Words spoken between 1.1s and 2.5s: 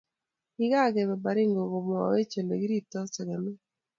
baringo kipawech